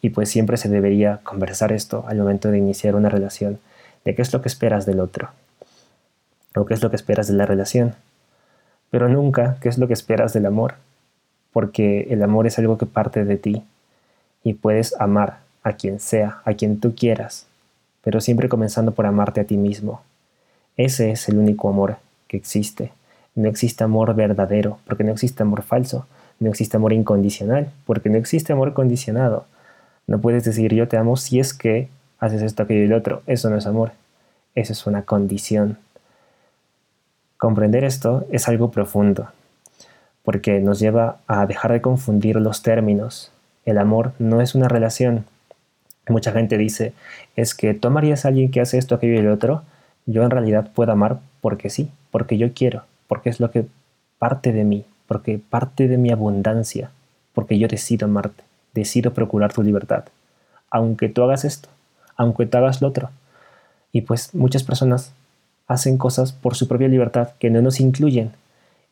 y 0.00 0.10
pues 0.10 0.30
siempre 0.30 0.56
se 0.56 0.68
debería 0.68 1.20
conversar 1.24 1.72
esto 1.72 2.04
al 2.08 2.18
momento 2.18 2.50
de 2.50 2.58
iniciar 2.58 2.94
una 2.94 3.08
relación 3.08 3.58
qué 4.14 4.22
es 4.22 4.32
lo 4.32 4.42
que 4.42 4.48
esperas 4.48 4.86
del 4.86 5.00
otro 5.00 5.30
o 6.54 6.66
qué 6.66 6.74
es 6.74 6.82
lo 6.82 6.90
que 6.90 6.96
esperas 6.96 7.28
de 7.28 7.34
la 7.34 7.46
relación, 7.46 7.94
pero 8.90 9.08
nunca 9.08 9.56
qué 9.60 9.68
es 9.68 9.78
lo 9.78 9.86
que 9.86 9.92
esperas 9.92 10.32
del 10.32 10.46
amor, 10.46 10.74
porque 11.52 12.08
el 12.10 12.22
amor 12.22 12.46
es 12.46 12.58
algo 12.58 12.78
que 12.78 12.86
parte 12.86 13.24
de 13.24 13.36
ti 13.36 13.64
y 14.42 14.54
puedes 14.54 14.98
amar 15.00 15.38
a 15.62 15.74
quien 15.74 16.00
sea, 16.00 16.40
a 16.44 16.54
quien 16.54 16.80
tú 16.80 16.94
quieras, 16.94 17.46
pero 18.02 18.20
siempre 18.20 18.48
comenzando 18.48 18.92
por 18.92 19.06
amarte 19.06 19.40
a 19.40 19.44
ti 19.44 19.56
mismo. 19.56 20.02
Ese 20.76 21.10
es 21.10 21.28
el 21.28 21.38
único 21.38 21.68
amor 21.68 21.96
que 22.28 22.36
existe. 22.36 22.92
No 23.34 23.48
existe 23.48 23.84
amor 23.84 24.14
verdadero, 24.14 24.78
porque 24.86 25.04
no 25.04 25.12
existe 25.12 25.42
amor 25.42 25.62
falso. 25.62 26.06
No 26.40 26.50
existe 26.50 26.76
amor 26.76 26.92
incondicional, 26.92 27.72
porque 27.84 28.08
no 28.08 28.16
existe 28.16 28.52
amor 28.52 28.72
condicionado. 28.72 29.46
No 30.06 30.20
puedes 30.20 30.44
decir 30.44 30.72
yo 30.72 30.86
te 30.86 30.96
amo 30.96 31.16
si 31.16 31.40
es 31.40 31.52
que 31.52 31.88
haces 32.18 32.42
esto, 32.42 32.62
aquello 32.62 32.82
y 32.82 32.86
el 32.86 32.92
otro. 32.92 33.22
Eso 33.26 33.50
no 33.50 33.56
es 33.56 33.66
amor. 33.66 33.92
Eso 34.54 34.72
es 34.72 34.86
una 34.86 35.02
condición. 35.02 35.78
Comprender 37.36 37.84
esto 37.84 38.26
es 38.32 38.48
algo 38.48 38.72
profundo, 38.72 39.28
porque 40.24 40.58
nos 40.58 40.80
lleva 40.80 41.18
a 41.28 41.46
dejar 41.46 41.72
de 41.72 41.80
confundir 41.80 42.36
los 42.36 42.62
términos. 42.62 43.30
El 43.64 43.78
amor 43.78 44.12
no 44.18 44.40
es 44.40 44.56
una 44.56 44.66
relación. 44.66 45.24
Mucha 46.08 46.32
gente 46.32 46.58
dice, 46.58 46.94
es 47.36 47.54
que 47.54 47.74
tú 47.74 47.88
amarías 47.88 48.24
a 48.24 48.28
alguien 48.28 48.50
que 48.50 48.60
hace 48.60 48.78
esto, 48.78 48.94
aquello 48.96 49.14
y 49.14 49.18
el 49.18 49.28
otro. 49.28 49.62
Yo 50.06 50.24
en 50.24 50.30
realidad 50.30 50.70
puedo 50.74 50.90
amar 50.90 51.20
porque 51.40 51.70
sí, 51.70 51.90
porque 52.10 52.38
yo 52.38 52.52
quiero, 52.54 52.82
porque 53.06 53.30
es 53.30 53.38
lo 53.38 53.50
que 53.50 53.66
parte 54.18 54.52
de 54.52 54.64
mí, 54.64 54.84
porque 55.06 55.38
parte 55.38 55.86
de 55.86 55.98
mi 55.98 56.10
abundancia, 56.10 56.90
porque 57.34 57.58
yo 57.58 57.68
decido 57.68 58.06
amarte, 58.06 58.42
decido 58.74 59.14
procurar 59.14 59.52
tu 59.52 59.62
libertad. 59.62 60.04
Aunque 60.70 61.08
tú 61.08 61.22
hagas 61.22 61.44
esto, 61.44 61.68
aunque 62.18 62.44
te 62.44 62.58
hagas 62.58 62.82
lo 62.82 62.88
otro. 62.88 63.10
Y 63.92 64.02
pues 64.02 64.34
muchas 64.34 64.62
personas 64.62 65.12
hacen 65.66 65.96
cosas 65.96 66.32
por 66.32 66.54
su 66.54 66.68
propia 66.68 66.88
libertad 66.88 67.30
que 67.38 67.48
no 67.48 67.62
nos 67.62 67.80
incluyen. 67.80 68.32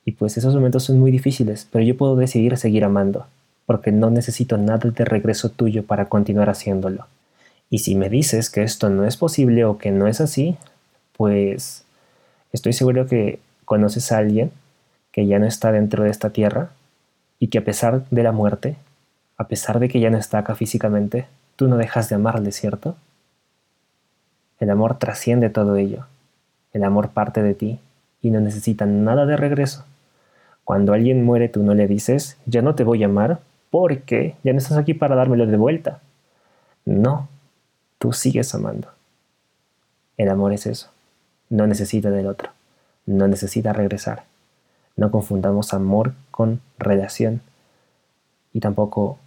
Y 0.07 0.13
pues 0.13 0.39
esos 0.39 0.55
momentos 0.55 0.85
son 0.85 0.99
muy 0.99 1.11
difíciles, 1.11 1.69
pero 1.71 1.85
yo 1.85 1.97
puedo 1.97 2.17
decidir 2.17 2.57
seguir 2.57 2.85
amando, 2.85 3.27
porque 3.67 3.93
no 3.93 4.09
necesito 4.11 4.57
nada 4.57 4.91
de 4.91 5.05
regreso 5.05 5.51
tuyo 5.51 5.85
para 5.85 6.07
continuar 6.07 6.49
haciéndolo. 6.49 7.07
Y 7.69 7.81
si 7.81 7.97
me 7.97 8.09
dices 8.09 8.49
que 8.49 8.63
esto 8.63 8.89
no 8.89 9.05
es 9.05 9.17
posible 9.17 9.65
o 9.65 9.77
que 9.77 9.91
no 9.91 10.07
es 10.07 10.21
así, 10.21 10.57
pues 11.17 11.85
estoy 12.53 12.73
seguro 12.73 13.07
que 13.07 13.41
conoces 13.65 14.13
a 14.13 14.19
alguien 14.19 14.53
que 15.11 15.27
ya 15.27 15.41
no 15.41 15.47
está 15.47 15.73
dentro 15.73 16.05
de 16.05 16.11
esta 16.11 16.31
tierra 16.31 16.71
y 17.41 17.49
que 17.49 17.59
a 17.59 17.65
pesar 17.65 18.05
de 18.11 18.23
la 18.23 18.33
muerte, 18.33 18.77
a 19.37 19.49
pesar 19.49 19.81
de 19.81 19.89
que 19.89 19.99
ya 19.99 20.11
no 20.11 20.19
está 20.19 20.39
acá 20.39 20.55
físicamente, 20.55 21.27
tú 21.57 21.67
no 21.67 21.77
dejas 21.77 22.09
de 22.09 22.15
amarle, 22.15 22.53
¿cierto? 22.53 22.97
El 24.59 24.71
amor 24.71 24.99
trasciende 24.99 25.51
todo 25.51 25.77
ello. 25.77 26.07
El 26.73 26.85
amor 26.85 27.11
parte 27.11 27.43
de 27.43 27.55
ti 27.55 27.81
y 28.23 28.31
no 28.31 28.41
necesita 28.41 28.87
nada 28.87 29.27
de 29.27 29.37
regreso. 29.37 29.85
Cuando 30.65 30.93
alguien 30.93 31.25
muere 31.25 31.49
tú 31.49 31.63
no 31.63 31.75
le 31.75 31.87
dices, 31.87 32.37
ya 32.47 32.63
no 32.63 32.75
te 32.75 32.85
voy 32.85 33.03
a 33.03 33.07
amar 33.07 33.41
porque 33.71 34.35
ya 34.43 34.53
no 34.53 34.59
estás 34.59 34.79
aquí 34.79 34.95
para 34.95 35.15
dármelo 35.15 35.47
de 35.47 35.57
vuelta. 35.57 36.01
No, 36.85 37.29
tú 37.99 38.13
sigues 38.13 38.55
amando. 38.55 38.89
El 40.17 40.29
amor 40.31 40.53
es 40.53 40.67
eso. 40.67 40.89
No 41.51 41.67
necesita 41.67 42.11
del 42.11 42.27
otro. 42.27 42.51
No 43.05 43.29
necesita 43.29 43.73
regresar. 43.73 44.25
No 44.97 45.11
confundamos 45.11 45.75
amor 45.75 46.15
con 46.31 46.61
relación. 46.79 47.43
Y 48.53 48.61
tampoco 48.61 49.19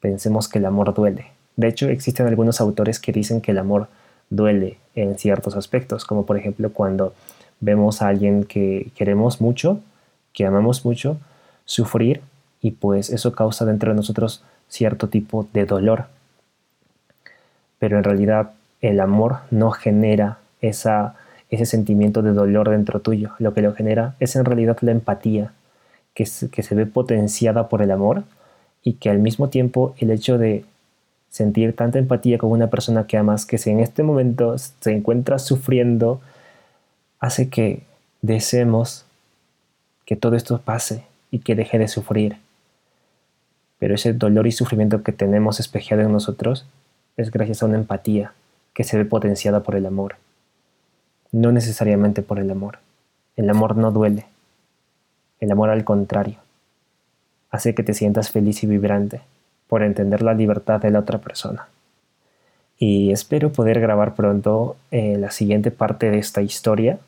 pensemos 0.00 0.48
que 0.48 0.58
el 0.58 0.66
amor 0.66 0.92
duele. 0.92 1.28
De 1.56 1.68
hecho, 1.68 1.88
existen 1.88 2.26
algunos 2.26 2.60
autores 2.60 2.98
que 2.98 3.12
dicen 3.12 3.40
que 3.40 3.52
el 3.52 3.58
amor 3.58 3.88
duele 4.30 4.78
en 4.94 5.18
ciertos 5.18 5.56
aspectos, 5.56 6.04
como 6.04 6.26
por 6.26 6.36
ejemplo 6.36 6.72
cuando 6.72 7.14
vemos 7.60 8.02
a 8.02 8.08
alguien 8.08 8.44
que 8.44 8.90
queremos 8.96 9.40
mucho, 9.40 9.80
que 10.32 10.46
amamos 10.46 10.84
mucho, 10.84 11.18
sufrir 11.64 12.20
y 12.60 12.72
pues 12.72 13.10
eso 13.10 13.32
causa 13.32 13.64
dentro 13.64 13.90
de 13.90 13.96
nosotros 13.96 14.42
cierto 14.68 15.08
tipo 15.08 15.46
de 15.52 15.66
dolor. 15.66 16.06
Pero 17.78 17.98
en 17.98 18.04
realidad 18.04 18.52
el 18.80 19.00
amor 19.00 19.38
no 19.50 19.70
genera 19.70 20.38
esa, 20.60 21.14
ese 21.50 21.66
sentimiento 21.66 22.22
de 22.22 22.32
dolor 22.32 22.70
dentro 22.70 23.00
tuyo. 23.00 23.32
Lo 23.38 23.54
que 23.54 23.62
lo 23.62 23.74
genera 23.74 24.14
es 24.20 24.36
en 24.36 24.44
realidad 24.44 24.78
la 24.80 24.92
empatía, 24.92 25.52
que, 26.14 26.26
que 26.50 26.62
se 26.62 26.74
ve 26.74 26.86
potenciada 26.86 27.68
por 27.68 27.82
el 27.82 27.90
amor 27.90 28.24
y 28.82 28.94
que 28.94 29.10
al 29.10 29.18
mismo 29.18 29.48
tiempo 29.48 29.94
el 29.98 30.10
hecho 30.10 30.38
de 30.38 30.64
sentir 31.36 31.76
tanta 31.76 31.98
empatía 31.98 32.38
con 32.38 32.50
una 32.50 32.68
persona 32.68 33.06
que 33.06 33.18
amas, 33.18 33.44
que 33.44 33.58
si 33.58 33.68
en 33.68 33.80
este 33.80 34.02
momento 34.02 34.56
se 34.56 34.90
encuentra 34.90 35.38
sufriendo, 35.38 36.22
hace 37.20 37.50
que 37.50 37.82
deseemos 38.22 39.04
que 40.06 40.16
todo 40.16 40.34
esto 40.34 40.58
pase 40.58 41.04
y 41.30 41.40
que 41.40 41.54
deje 41.54 41.78
de 41.78 41.88
sufrir. 41.88 42.38
Pero 43.78 43.94
ese 43.94 44.14
dolor 44.14 44.46
y 44.46 44.52
sufrimiento 44.52 45.02
que 45.02 45.12
tenemos 45.12 45.60
espejeado 45.60 46.02
en 46.04 46.12
nosotros 46.12 46.64
es 47.18 47.30
gracias 47.30 47.62
a 47.62 47.66
una 47.66 47.76
empatía 47.76 48.32
que 48.72 48.84
se 48.84 48.96
ve 48.96 49.04
potenciada 49.04 49.62
por 49.62 49.76
el 49.76 49.84
amor. 49.84 50.16
No 51.32 51.52
necesariamente 51.52 52.22
por 52.22 52.38
el 52.38 52.50
amor. 52.50 52.78
El 53.36 53.50
amor 53.50 53.76
no 53.76 53.92
duele. 53.92 54.24
El 55.40 55.52
amor 55.52 55.68
al 55.68 55.84
contrario. 55.84 56.38
Hace 57.50 57.74
que 57.74 57.82
te 57.82 57.92
sientas 57.92 58.30
feliz 58.30 58.62
y 58.62 58.66
vibrante 58.66 59.20
por 59.68 59.82
entender 59.82 60.22
la 60.22 60.34
libertad 60.34 60.80
de 60.80 60.90
la 60.90 61.00
otra 61.00 61.18
persona. 61.18 61.68
Y 62.78 63.10
espero 63.10 63.52
poder 63.52 63.80
grabar 63.80 64.14
pronto 64.14 64.76
eh, 64.90 65.16
la 65.18 65.30
siguiente 65.30 65.70
parte 65.70 66.10
de 66.10 66.18
esta 66.18 66.42
historia 66.42 66.98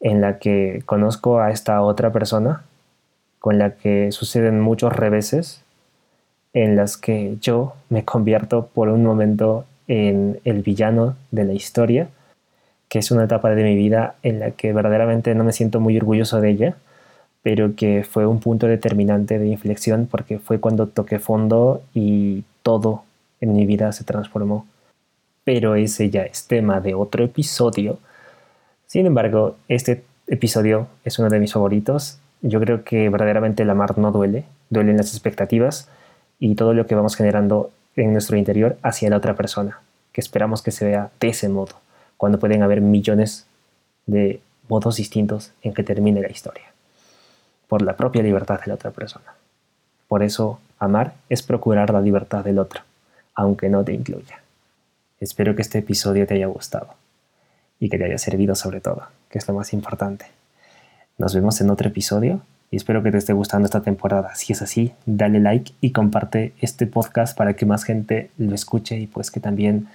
en 0.00 0.20
la 0.20 0.38
que 0.38 0.82
conozco 0.86 1.40
a 1.40 1.50
esta 1.50 1.82
otra 1.82 2.10
persona 2.10 2.62
con 3.38 3.58
la 3.58 3.74
que 3.74 4.12
suceden 4.12 4.60
muchos 4.60 4.92
reveses 4.92 5.62
en 6.52 6.76
las 6.76 6.96
que 6.96 7.36
yo 7.40 7.74
me 7.88 8.04
convierto 8.04 8.66
por 8.66 8.88
un 8.88 9.04
momento 9.04 9.64
en 9.88 10.40
el 10.44 10.62
villano 10.62 11.16
de 11.30 11.44
la 11.44 11.52
historia, 11.52 12.08
que 12.88 12.98
es 12.98 13.10
una 13.10 13.24
etapa 13.24 13.50
de 13.50 13.62
mi 13.62 13.74
vida 13.74 14.14
en 14.22 14.40
la 14.40 14.50
que 14.50 14.72
verdaderamente 14.72 15.34
no 15.34 15.44
me 15.44 15.52
siento 15.52 15.80
muy 15.80 15.96
orgulloso 15.96 16.40
de 16.40 16.50
ella, 16.50 16.76
pero 17.42 17.74
que 17.74 18.04
fue 18.04 18.26
un 18.26 18.40
punto 18.40 18.66
determinante 18.66 19.38
de 19.38 19.46
inflexión 19.48 20.06
porque 20.10 20.38
fue 20.38 20.60
cuando 20.60 20.86
toqué 20.88 21.18
fondo 21.18 21.82
y 21.94 22.44
todo 22.62 23.04
en 23.40 23.54
mi 23.54 23.66
vida 23.66 23.92
se 23.92 24.04
transformó. 24.04 24.66
Pero 25.44 25.74
ese 25.74 26.10
ya 26.10 26.22
es 26.22 26.46
tema 26.46 26.80
de 26.80 26.94
otro 26.94 27.24
episodio. 27.24 27.98
Sin 28.86 29.06
embargo, 29.06 29.56
este 29.68 30.04
episodio 30.26 30.88
es 31.04 31.18
uno 31.18 31.30
de 31.30 31.40
mis 31.40 31.52
favoritos. 31.52 32.18
Yo 32.42 32.60
creo 32.60 32.84
que 32.84 33.08
verdaderamente 33.08 33.62
el 33.62 33.70
amar 33.70 33.96
no 33.96 34.12
duele, 34.12 34.44
duelen 34.68 34.98
las 34.98 35.12
expectativas 35.12 35.88
y 36.38 36.54
todo 36.54 36.74
lo 36.74 36.86
que 36.86 36.94
vamos 36.94 37.16
generando 37.16 37.70
en 37.96 38.12
nuestro 38.12 38.36
interior 38.36 38.76
hacia 38.82 39.10
la 39.10 39.16
otra 39.16 39.34
persona, 39.34 39.80
que 40.12 40.20
esperamos 40.20 40.62
que 40.62 40.70
se 40.70 40.84
vea 40.84 41.10
de 41.20 41.28
ese 41.28 41.48
modo, 41.48 41.74
cuando 42.16 42.38
pueden 42.38 42.62
haber 42.62 42.80
millones 42.80 43.46
de 44.06 44.40
modos 44.68 44.96
distintos 44.96 45.52
en 45.62 45.74
que 45.74 45.82
termine 45.82 46.20
la 46.20 46.30
historia 46.30 46.70
por 47.70 47.82
la 47.82 47.96
propia 47.96 48.20
libertad 48.20 48.58
de 48.60 48.66
la 48.66 48.74
otra 48.74 48.90
persona. 48.90 49.32
Por 50.08 50.24
eso, 50.24 50.58
amar 50.80 51.14
es 51.28 51.44
procurar 51.44 51.90
la 51.90 52.00
libertad 52.00 52.44
del 52.44 52.58
otro, 52.58 52.80
aunque 53.32 53.68
no 53.68 53.84
te 53.84 53.92
incluya. 53.92 54.42
Espero 55.20 55.54
que 55.54 55.62
este 55.62 55.78
episodio 55.78 56.26
te 56.26 56.34
haya 56.34 56.48
gustado 56.48 56.88
y 57.78 57.88
que 57.88 57.96
te 57.96 58.06
haya 58.06 58.18
servido 58.18 58.56
sobre 58.56 58.80
todo, 58.80 59.04
que 59.28 59.38
es 59.38 59.46
lo 59.46 59.54
más 59.54 59.72
importante. 59.72 60.26
Nos 61.16 61.32
vemos 61.32 61.60
en 61.60 61.70
otro 61.70 61.86
episodio 61.86 62.40
y 62.72 62.76
espero 62.76 63.04
que 63.04 63.12
te 63.12 63.18
esté 63.18 63.34
gustando 63.34 63.66
esta 63.66 63.82
temporada. 63.82 64.34
Si 64.34 64.52
es 64.52 64.62
así, 64.62 64.92
dale 65.06 65.38
like 65.38 65.72
y 65.80 65.92
comparte 65.92 66.54
este 66.60 66.88
podcast 66.88 67.38
para 67.38 67.54
que 67.54 67.66
más 67.66 67.84
gente 67.84 68.32
lo 68.36 68.56
escuche 68.56 68.98
y 68.98 69.06
pues 69.06 69.30
que 69.30 69.38
también 69.38 69.86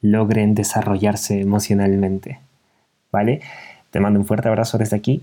logren 0.00 0.56
desarrollarse 0.56 1.40
emocionalmente. 1.40 2.40
¿Vale? 3.12 3.42
Te 3.92 4.00
mando 4.00 4.18
un 4.18 4.26
fuerte 4.26 4.48
abrazo 4.48 4.76
desde 4.76 4.96
aquí 4.96 5.22